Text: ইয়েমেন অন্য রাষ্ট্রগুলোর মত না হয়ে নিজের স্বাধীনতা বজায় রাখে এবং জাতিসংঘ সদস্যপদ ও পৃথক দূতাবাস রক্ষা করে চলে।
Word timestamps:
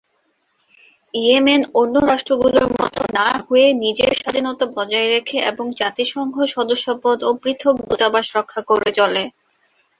ইয়েমেন 1.13 1.61
অন্য 1.73 1.95
রাষ্ট্রগুলোর 2.05 2.65
মত 2.73 2.85
না 3.17 3.27
হয়ে 3.45 3.67
নিজের 3.83 4.11
স্বাধীনতা 4.19 4.65
বজায় 4.75 5.09
রাখে 5.13 5.37
এবং 5.51 5.65
জাতিসংঘ 5.79 6.35
সদস্যপদ 6.55 7.17
ও 7.23 7.39
পৃথক 7.41 7.75
দূতাবাস 7.81 8.25
রক্ষা 8.37 8.61
করে 8.69 8.89
চলে। 8.99 9.23